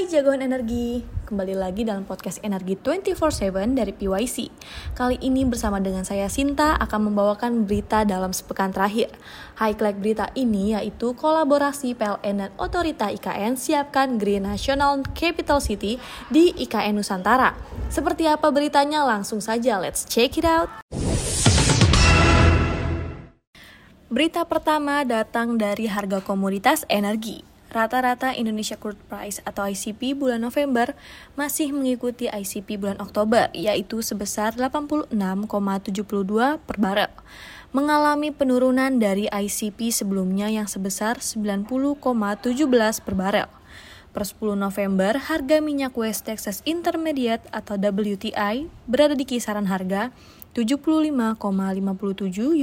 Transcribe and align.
Hai 0.00 0.08
jagoan 0.08 0.40
energi, 0.40 1.04
kembali 1.28 1.60
lagi 1.60 1.84
dalam 1.84 2.08
podcast 2.08 2.40
Energi 2.40 2.72
24/7 2.72 3.76
dari 3.76 3.92
PYC. 3.92 4.48
Kali 4.96 5.20
ini 5.20 5.44
bersama 5.44 5.76
dengan 5.76 6.08
saya 6.08 6.24
Sinta 6.32 6.72
akan 6.80 7.12
membawakan 7.12 7.68
berita 7.68 8.08
dalam 8.08 8.32
sepekan 8.32 8.72
terakhir. 8.72 9.12
Highlight 9.60 10.00
berita 10.00 10.32
ini 10.32 10.72
yaitu 10.72 11.12
kolaborasi 11.12 11.92
PLN 11.92 12.36
dan 12.40 12.50
Otorita 12.56 13.12
IKN 13.12 13.60
siapkan 13.60 14.16
Green 14.16 14.48
National 14.48 15.04
Capital 15.12 15.60
City 15.60 16.00
di 16.32 16.56
IKN 16.56 16.96
Nusantara. 16.96 17.52
Seperti 17.92 18.24
apa 18.24 18.48
beritanya? 18.48 19.04
Langsung 19.04 19.44
saja, 19.44 19.76
let's 19.76 20.08
check 20.08 20.32
it 20.40 20.48
out. 20.48 20.72
Berita 24.08 24.48
pertama 24.48 25.04
datang 25.04 25.60
dari 25.60 25.92
harga 25.92 26.24
komoditas 26.24 26.88
energi. 26.88 27.50
Rata-rata 27.70 28.34
Indonesia 28.34 28.74
Crude 28.74 28.98
Price 29.06 29.38
atau 29.46 29.62
ICP 29.70 30.18
bulan 30.18 30.42
November 30.42 30.98
masih 31.38 31.70
mengikuti 31.70 32.26
ICP 32.26 32.82
bulan 32.82 32.98
Oktober, 32.98 33.46
yaitu 33.54 34.02
sebesar 34.02 34.58
86,72 34.58 35.14
per 36.66 36.76
barel. 36.82 37.14
Mengalami 37.70 38.34
penurunan 38.34 38.98
dari 38.98 39.30
ICP 39.30 39.94
sebelumnya 39.94 40.50
yang 40.50 40.66
sebesar 40.66 41.22
90,17 41.22 43.06
per 43.06 43.14
barel. 43.14 43.59
Per 44.10 44.26
10 44.26 44.58
November, 44.58 45.14
harga 45.22 45.62
minyak 45.62 45.94
West 45.94 46.26
Texas 46.26 46.66
Intermediate 46.66 47.46
atau 47.54 47.78
WTI 47.78 48.66
berada 48.90 49.14
di 49.14 49.22
kisaran 49.22 49.70
harga 49.70 50.10
75,57 50.50 51.38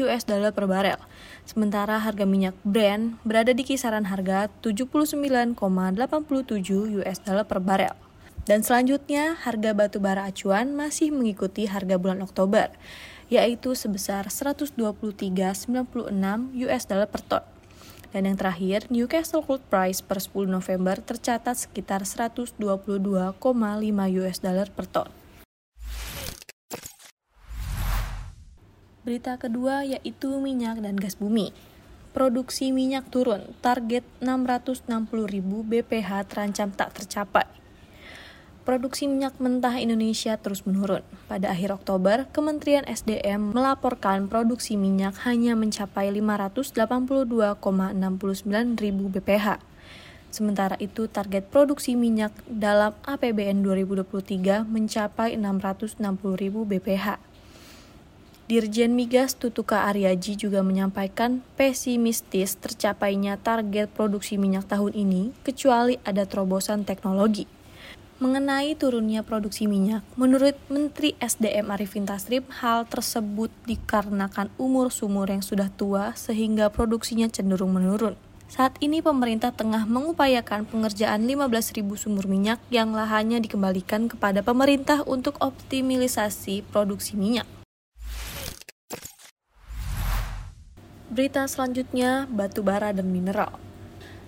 US 0.04 0.28
dollar 0.28 0.52
per 0.52 0.68
barel. 0.68 1.00
Sementara 1.48 2.04
harga 2.04 2.28
minyak 2.28 2.52
Brent 2.68 3.16
berada 3.24 3.56
di 3.56 3.64
kisaran 3.64 4.12
harga 4.12 4.52
79,87 4.60 5.56
US 7.00 7.18
dollar 7.24 7.48
per 7.48 7.64
barel. 7.64 7.96
Dan 8.44 8.64
selanjutnya, 8.64 9.40
harga 9.40 9.72
batu 9.72 10.04
bara 10.04 10.28
acuan 10.28 10.76
masih 10.76 11.16
mengikuti 11.16 11.68
harga 11.68 11.96
bulan 11.96 12.24
Oktober, 12.24 12.72
yaitu 13.32 13.72
sebesar 13.72 14.28
123,96 14.28 15.72
US 16.68 16.84
dollar 16.88 17.08
per 17.08 17.24
ton. 17.24 17.44
Dan 18.18 18.26
yang 18.26 18.42
terakhir, 18.42 18.90
Newcastle 18.90 19.46
Crude 19.46 19.62
Price 19.70 20.02
per 20.02 20.18
10 20.18 20.50
November 20.50 20.98
tercatat 20.98 21.54
sekitar 21.54 22.02
122,5 22.02 22.58
US 24.18 24.38
dollar 24.42 24.74
per 24.74 24.90
ton. 24.90 25.06
Berita 29.06 29.38
kedua 29.38 29.86
yaitu 29.86 30.34
minyak 30.42 30.82
dan 30.82 30.98
gas 30.98 31.14
bumi. 31.14 31.54
Produksi 32.18 32.74
minyak 32.74 33.06
turun, 33.14 33.54
target 33.62 34.02
660.000 34.18 34.90
BPH 35.70 36.26
terancam 36.26 36.74
tak 36.74 36.98
tercapai. 36.98 37.57
Produksi 38.68 39.08
minyak 39.08 39.40
mentah 39.40 39.80
Indonesia 39.80 40.36
terus 40.36 40.68
menurun. 40.68 41.00
Pada 41.32 41.56
akhir 41.56 41.72
Oktober, 41.72 42.28
Kementerian 42.36 42.84
SDM 42.84 43.56
melaporkan 43.56 44.28
produksi 44.28 44.76
minyak 44.76 45.16
hanya 45.24 45.56
mencapai 45.56 46.12
582,69 46.12 47.64
ribu 48.76 49.08
BPH. 49.08 49.64
Sementara 50.36 50.76
itu, 50.84 51.08
target 51.08 51.48
produksi 51.48 51.96
minyak 51.96 52.36
dalam 52.44 52.92
APBN 53.08 53.64
2023 53.64 54.68
mencapai 54.68 55.40
660 55.40 56.04
ribu 56.36 56.68
BPH. 56.68 57.24
Dirjen 58.52 59.00
Migas 59.00 59.40
Tutuka 59.40 59.88
Aryaji 59.88 60.36
juga 60.36 60.60
menyampaikan 60.60 61.40
pesimistis 61.56 62.60
tercapainya 62.60 63.40
target 63.40 63.88
produksi 63.96 64.36
minyak 64.36 64.68
tahun 64.68 64.92
ini 64.92 65.32
kecuali 65.48 66.04
ada 66.04 66.28
terobosan 66.28 66.84
teknologi 66.84 67.57
mengenai 68.18 68.74
turunnya 68.74 69.22
produksi 69.22 69.70
minyak. 69.70 70.02
Menurut 70.18 70.58
Menteri 70.74 71.14
SDM 71.22 71.70
Arifin 71.70 72.10
Tasrif, 72.10 72.46
hal 72.62 72.90
tersebut 72.90 73.54
dikarenakan 73.70 74.50
umur 74.58 74.90
sumur 74.90 75.30
yang 75.30 75.46
sudah 75.46 75.70
tua 75.70 76.18
sehingga 76.18 76.74
produksinya 76.74 77.30
cenderung 77.30 77.78
menurun. 77.78 78.18
Saat 78.48 78.80
ini 78.80 79.04
pemerintah 79.04 79.52
tengah 79.52 79.84
mengupayakan 79.84 80.64
pengerjaan 80.66 81.28
15.000 81.28 81.84
sumur 82.00 82.32
minyak 82.32 82.64
yang 82.72 82.96
lahannya 82.96 83.44
dikembalikan 83.44 84.08
kepada 84.08 84.40
pemerintah 84.40 85.04
untuk 85.04 85.36
optimalisasi 85.44 86.64
produksi 86.72 87.20
minyak. 87.20 87.46
Berita 91.12 91.44
selanjutnya, 91.44 92.24
batu 92.32 92.64
bara 92.64 92.96
dan 92.96 93.12
mineral 93.12 93.67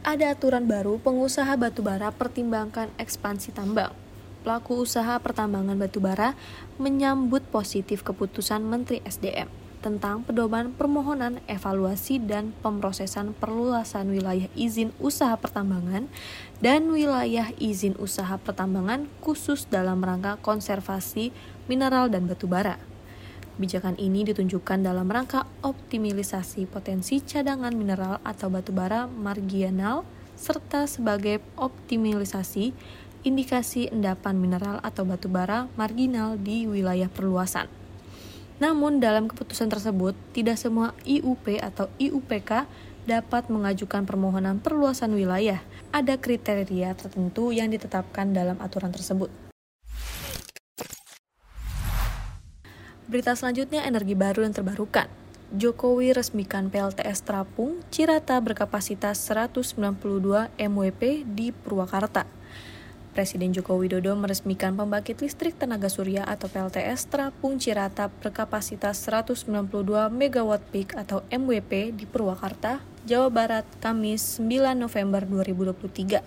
ada 0.03 0.31
aturan 0.31 0.65
baru 0.65 0.97
pengusaha 0.99 1.55
batubara 1.59 2.09
pertimbangkan 2.15 2.87
ekspansi 2.95 3.51
tambang. 3.51 3.91
Pelaku 4.41 4.87
usaha 4.87 5.19
pertambangan 5.19 5.75
batubara 5.75 6.33
menyambut 6.79 7.43
positif 7.51 8.01
keputusan 8.07 8.63
Menteri 8.63 9.03
SDM 9.03 9.51
tentang 9.79 10.27
pedoman 10.27 10.75
permohonan 10.75 11.39
evaluasi 11.47 12.19
dan 12.19 12.51
pemrosesan 12.59 13.31
perluasan 13.39 14.11
wilayah 14.11 14.51
izin 14.55 14.91
usaha 14.99 15.35
pertambangan 15.39 16.11
dan 16.59 16.91
wilayah 16.91 17.51
izin 17.55 17.95
usaha 17.95 18.35
pertambangan 18.35 19.07
khusus 19.23 19.67
dalam 19.71 20.03
rangka 20.03 20.35
konservasi 20.43 21.31
mineral 21.71 22.11
dan 22.11 22.27
batubara. 22.27 22.88
Kebijakan 23.59 23.99
ini 23.99 24.23
ditunjukkan 24.23 24.87
dalam 24.87 25.11
rangka 25.11 25.43
optimalisasi 25.67 26.63
potensi 26.63 27.19
cadangan 27.19 27.75
mineral 27.75 28.23
atau 28.23 28.47
batu 28.47 28.71
bara 28.71 29.03
marginal 29.03 30.07
serta 30.39 30.87
sebagai 30.87 31.43
optimalisasi 31.59 32.71
indikasi 33.27 33.91
endapan 33.91 34.39
mineral 34.39 34.79
atau 34.79 35.03
batu 35.03 35.27
bara 35.27 35.67
marginal 35.75 36.39
di 36.39 36.71
wilayah 36.71 37.11
perluasan. 37.11 37.67
Namun 38.63 39.03
dalam 39.03 39.27
keputusan 39.27 39.67
tersebut, 39.67 40.15
tidak 40.31 40.55
semua 40.55 40.95
IUP 41.03 41.59
atau 41.59 41.91
IUPK 41.99 42.63
dapat 43.03 43.51
mengajukan 43.51 44.07
permohonan 44.07 44.63
perluasan 44.63 45.11
wilayah. 45.11 45.59
Ada 45.91 46.15
kriteria 46.15 46.95
tertentu 46.95 47.51
yang 47.51 47.67
ditetapkan 47.67 48.31
dalam 48.31 48.55
aturan 48.63 48.95
tersebut. 48.95 49.48
Berita 53.09 53.33
selanjutnya 53.33 53.89
energi 53.89 54.13
baru 54.13 54.45
dan 54.45 54.53
terbarukan. 54.53 55.09
Jokowi 55.49 56.13
resmikan 56.13 56.69
PLTS 56.69 57.25
Terapung 57.25 57.81
Cirata 57.89 58.37
berkapasitas 58.37 59.17
192 59.25 60.53
MWP 60.61 61.25
di 61.25 61.49
Purwakarta. 61.49 62.29
Presiden 63.17 63.49
Joko 63.49 63.81
Widodo 63.81 64.13
meresmikan 64.13 64.77
pembangkit 64.77 65.25
listrik 65.25 65.57
tenaga 65.57 65.89
surya 65.89 66.21
atau 66.21 66.53
PLTS 66.53 67.09
Terapung 67.09 67.57
Cirata 67.57 68.13
berkapasitas 68.21 69.01
192 69.01 69.49
MW 70.13 70.49
peak 70.69 70.93
atau 70.93 71.25
MWP 71.33 71.97
di 71.97 72.05
Purwakarta, 72.05 72.77
Jawa 73.09 73.33
Barat, 73.33 73.65
Kamis 73.81 74.37
9 74.37 74.77
November 74.77 75.25
2023. 75.25 76.21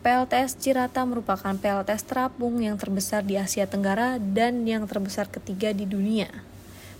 PLTS 0.00 0.56
Cirata 0.56 1.04
merupakan 1.04 1.52
PLTS 1.52 2.08
terapung 2.08 2.56
yang 2.56 2.80
terbesar 2.80 3.20
di 3.20 3.36
Asia 3.36 3.68
Tenggara 3.68 4.16
dan 4.16 4.64
yang 4.64 4.88
terbesar 4.88 5.28
ketiga 5.28 5.76
di 5.76 5.84
dunia. 5.84 6.24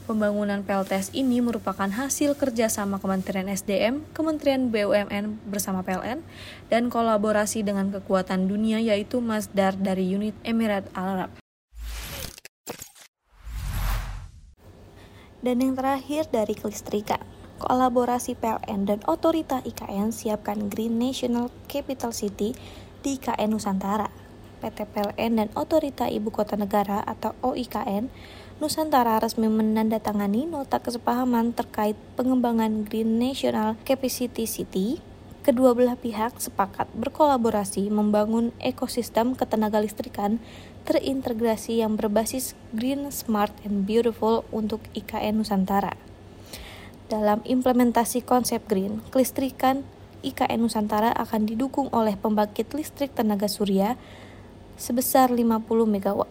Pembangunan 0.04 0.60
PLTS 0.60 1.16
ini 1.16 1.40
merupakan 1.40 1.88
hasil 1.88 2.36
kerjasama 2.36 3.00
Kementerian 3.00 3.48
SDM, 3.48 4.04
Kementerian 4.12 4.68
BUMN 4.68 5.40
bersama 5.48 5.80
PLN, 5.80 6.20
dan 6.68 6.92
kolaborasi 6.92 7.64
dengan 7.64 7.88
kekuatan 7.88 8.52
dunia 8.52 8.84
yaitu 8.84 9.24
Masdar 9.24 9.80
dari 9.80 10.04
unit 10.04 10.36
Emirat 10.44 10.84
Arab. 10.92 11.32
Dan 15.40 15.56
yang 15.64 15.72
terakhir 15.72 16.28
dari 16.28 16.52
kelistrikan 16.52 17.24
kolaborasi 17.60 18.36
PLN 18.36 18.84
dan 18.84 19.00
otorita 19.08 19.64
IKN 19.64 20.12
siapkan 20.12 20.68
Green 20.68 21.00
National 21.00 21.48
Capital 21.64 22.12
City 22.12 22.52
di 23.00 23.16
IKN 23.16 23.56
Nusantara. 23.56 24.08
PT 24.60 24.84
PLN 24.92 25.32
dan 25.40 25.48
Otorita 25.56 26.04
Ibu 26.06 26.28
Kota 26.28 26.54
Negara 26.54 27.00
atau 27.00 27.32
OIKN 27.40 28.12
Nusantara 28.60 29.16
resmi 29.16 29.48
menandatangani 29.48 30.44
nota 30.44 30.84
kesepahaman 30.84 31.56
terkait 31.56 31.96
pengembangan 32.20 32.84
Green 32.84 33.16
National 33.16 33.80
Capacity 33.88 34.44
City. 34.44 35.00
Kedua 35.40 35.72
belah 35.72 35.96
pihak 35.96 36.36
sepakat 36.36 36.92
berkolaborasi 36.92 37.88
membangun 37.88 38.52
ekosistem 38.60 39.32
ketenaga 39.32 39.80
listrikan 39.80 40.36
terintegrasi 40.84 41.80
yang 41.80 41.96
berbasis 41.96 42.52
green, 42.76 43.08
smart, 43.08 43.56
and 43.64 43.88
beautiful 43.88 44.44
untuk 44.52 44.84
IKN 44.92 45.40
Nusantara. 45.40 45.96
Dalam 47.08 47.40
implementasi 47.48 48.20
konsep 48.20 48.60
green, 48.68 49.00
kelistrikan 49.08 49.88
IKN 50.20 50.64
Nusantara 50.64 51.10
akan 51.16 51.48
didukung 51.48 51.88
oleh 51.90 52.16
pembangkit 52.16 52.72
listrik 52.76 53.12
tenaga 53.12 53.48
surya 53.48 53.98
sebesar 54.80 55.32
50 55.32 55.66
MW. 55.66 56.24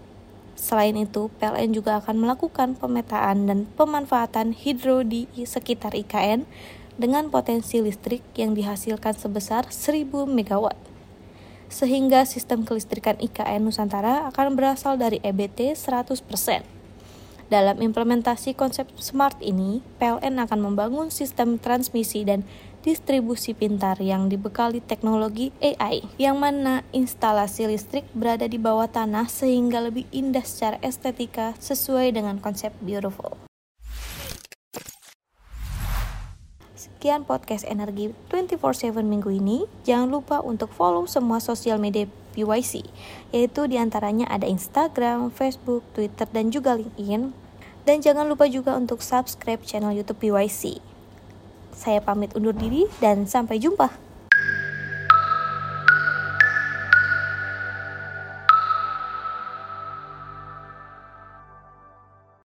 Selain 0.60 0.98
itu, 0.98 1.32
PLN 1.40 1.72
juga 1.72 2.04
akan 2.04 2.20
melakukan 2.20 2.76
pemetaan 2.76 3.48
dan 3.48 3.60
pemanfaatan 3.80 4.52
hidro 4.52 5.08
di 5.08 5.30
sekitar 5.48 5.96
IKN 5.96 6.44
dengan 7.00 7.32
potensi 7.32 7.80
listrik 7.80 8.20
yang 8.36 8.52
dihasilkan 8.52 9.16
sebesar 9.16 9.72
1000 9.72 10.28
MW. 10.28 10.66
sehingga 11.70 12.26
sistem 12.26 12.66
kelistrikan 12.66 13.14
IKN 13.22 13.62
Nusantara 13.62 14.26
akan 14.34 14.58
berasal 14.58 14.98
dari 14.98 15.22
EBT 15.22 15.78
100%. 15.78 16.79
Dalam 17.50 17.82
implementasi 17.82 18.54
konsep 18.54 18.86
smart 19.02 19.42
ini, 19.42 19.82
PLN 19.98 20.38
akan 20.38 20.70
membangun 20.70 21.10
sistem 21.10 21.58
transmisi 21.58 22.22
dan 22.22 22.46
distribusi 22.86 23.58
pintar 23.58 23.98
yang 23.98 24.30
dibekali 24.30 24.86
teknologi 24.86 25.50
AI, 25.58 26.06
yang 26.22 26.38
mana 26.38 26.86
instalasi 26.94 27.66
listrik 27.66 28.06
berada 28.14 28.46
di 28.46 28.62
bawah 28.62 28.86
tanah 28.86 29.26
sehingga 29.26 29.82
lebih 29.82 30.06
indah 30.14 30.46
secara 30.46 30.78
estetika 30.86 31.58
sesuai 31.58 32.14
dengan 32.14 32.38
konsep 32.38 32.70
beautiful. 32.86 33.34
Sekian 36.78 37.26
podcast 37.26 37.66
Energi 37.66 38.14
24/7 38.30 39.10
minggu 39.10 39.34
ini. 39.34 39.66
Jangan 39.90 40.06
lupa 40.06 40.38
untuk 40.46 40.70
follow 40.70 41.10
semua 41.10 41.42
sosial 41.42 41.82
media 41.82 42.06
PYC, 42.40 42.88
yaitu 43.36 43.68
di 43.68 43.76
antaranya 43.76 44.32
ada 44.32 44.48
Instagram, 44.48 45.28
Facebook, 45.36 45.84
Twitter, 45.92 46.24
dan 46.32 46.48
juga 46.56 46.80
LinkedIn. 46.80 47.36
Dan 47.84 48.00
jangan 48.00 48.32
lupa 48.32 48.48
juga 48.48 48.80
untuk 48.80 49.04
subscribe 49.04 49.60
channel 49.68 49.92
YouTube 49.92 50.24
PYC. 50.24 50.80
Saya 51.76 52.00
pamit 52.00 52.32
undur 52.32 52.56
diri 52.56 52.88
dan 53.04 53.28
sampai 53.28 53.60
jumpa. 53.60 54.09